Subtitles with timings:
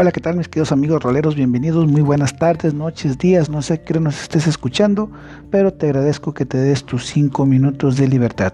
[0.00, 1.34] Hola, ¿qué tal mis queridos amigos roleros?
[1.34, 5.10] Bienvenidos, muy buenas tardes, noches, días, no sé qué nos estés escuchando,
[5.50, 8.52] pero te agradezco que te des tus 5 minutos de libertad.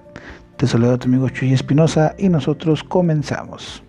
[0.56, 3.82] Te saluda tu amigo Chuy Espinosa y nosotros comenzamos.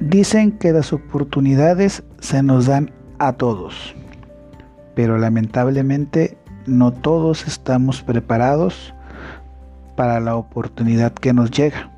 [0.00, 3.96] Dicen que las oportunidades se nos dan a todos,
[4.94, 8.92] pero lamentablemente no todos estamos preparados
[9.98, 11.90] para la oportunidad que nos llega.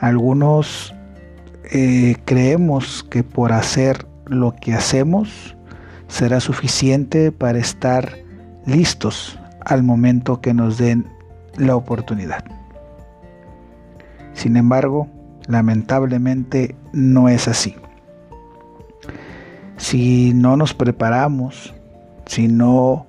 [0.00, 0.92] Algunos
[1.70, 5.56] eh, creemos que por hacer lo que hacemos
[6.08, 8.16] será suficiente para estar
[8.66, 11.06] listos al momento que nos den
[11.56, 12.42] la oportunidad.
[14.32, 15.06] Sin embargo,
[15.46, 17.76] lamentablemente no es así.
[19.76, 21.76] Si no nos preparamos,
[22.26, 23.06] si no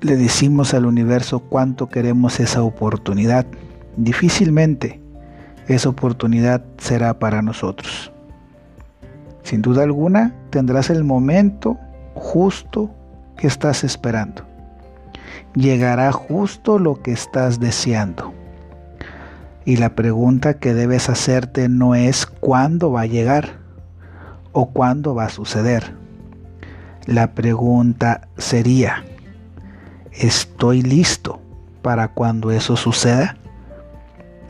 [0.00, 3.46] le decimos al universo cuánto queremos esa oportunidad,
[3.96, 5.00] difícilmente
[5.66, 8.12] esa oportunidad será para nosotros.
[9.42, 11.78] Sin duda alguna tendrás el momento
[12.14, 12.90] justo
[13.36, 14.42] que estás esperando.
[15.54, 18.32] Llegará justo lo que estás deseando.
[19.64, 23.58] Y la pregunta que debes hacerte no es cuándo va a llegar
[24.52, 25.94] o cuándo va a suceder.
[27.06, 29.04] La pregunta sería,
[30.12, 31.40] ¿Estoy listo
[31.82, 33.36] para cuando eso suceda?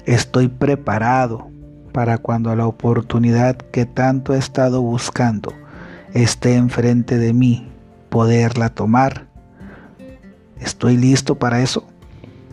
[0.06, 1.48] ¿Estoy preparado
[1.92, 5.53] para cuando la oportunidad que tanto he estado buscando
[6.14, 7.70] esté enfrente de mí,
[8.09, 9.27] poderla tomar?
[10.61, 11.84] ¿Estoy listo para eso?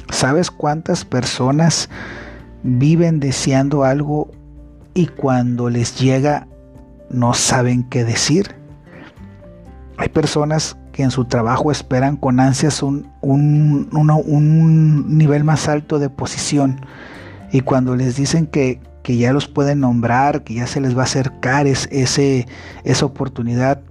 [0.09, 1.89] ¿Sabes cuántas personas
[2.63, 4.31] viven deseando algo
[4.93, 6.47] y cuando les llega
[7.09, 8.55] no saben qué decir?
[9.97, 16.09] Hay personas que en su trabajo esperan con ansias un, un, nivel más alto de
[16.09, 16.79] posición
[17.51, 21.03] y cuando les dicen que, ya los pueden nombrar, que ya se les va a
[21.03, 22.47] acercar ese,
[22.85, 23.81] esa oportunidad,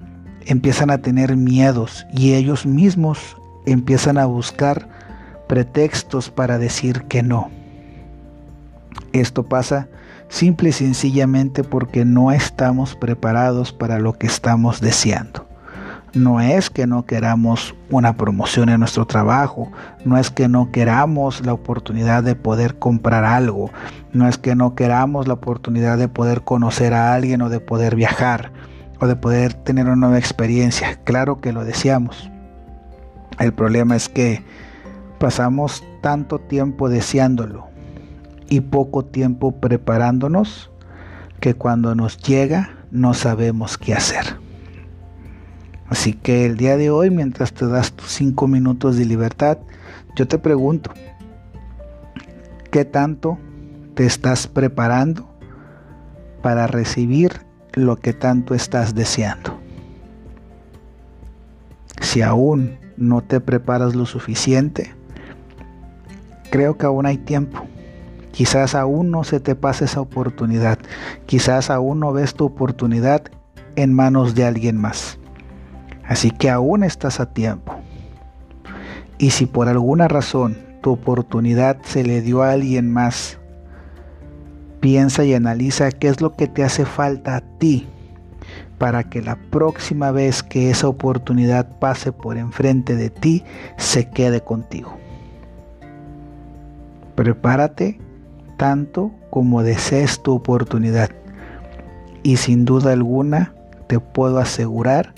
[0.46, 3.36] empiezan a tener miedos y ellos mismos
[3.66, 4.88] empiezan a buscar
[5.46, 7.50] pretextos para decir que no.
[9.12, 9.88] Esto pasa
[10.30, 15.43] simple y sencillamente porque no estamos preparados para lo que estamos deseando.
[16.14, 19.72] No es que no queramos una promoción en nuestro trabajo,
[20.04, 23.70] no es que no queramos la oportunidad de poder comprar algo,
[24.12, 27.96] no es que no queramos la oportunidad de poder conocer a alguien o de poder
[27.96, 28.52] viajar
[29.00, 31.00] o de poder tener una nueva experiencia.
[31.02, 32.30] Claro que lo deseamos.
[33.40, 34.44] El problema es que
[35.18, 37.66] pasamos tanto tiempo deseándolo
[38.48, 40.70] y poco tiempo preparándonos
[41.40, 44.43] que cuando nos llega no sabemos qué hacer.
[45.88, 49.58] Así que el día de hoy, mientras te das tus cinco minutos de libertad,
[50.16, 50.90] yo te pregunto,
[52.70, 53.38] ¿qué tanto
[53.94, 55.28] te estás preparando
[56.42, 57.40] para recibir
[57.74, 59.58] lo que tanto estás deseando?
[62.00, 64.94] Si aún no te preparas lo suficiente,
[66.50, 67.64] creo que aún hay tiempo.
[68.32, 70.78] Quizás aún no se te pase esa oportunidad.
[71.26, 73.22] Quizás aún no ves tu oportunidad
[73.76, 75.18] en manos de alguien más.
[76.06, 77.74] Así que aún estás a tiempo.
[79.18, 83.38] Y si por alguna razón tu oportunidad se le dio a alguien más,
[84.80, 87.88] piensa y analiza qué es lo que te hace falta a ti
[88.78, 93.44] para que la próxima vez que esa oportunidad pase por enfrente de ti,
[93.76, 94.98] se quede contigo.
[97.14, 97.98] Prepárate
[98.56, 101.10] tanto como desees tu oportunidad.
[102.22, 103.54] Y sin duda alguna
[103.86, 105.14] te puedo asegurar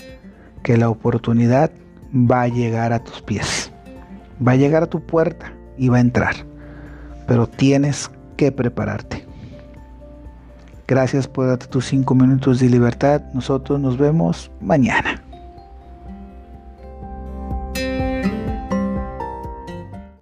[0.67, 1.71] que la oportunidad
[2.13, 3.71] va a llegar a tus pies,
[4.45, 6.35] va a llegar a tu puerta y va a entrar,
[7.25, 9.25] pero tienes que prepararte.
[10.85, 13.21] Gracias por darte tus cinco minutos de libertad.
[13.33, 15.23] Nosotros nos vemos mañana.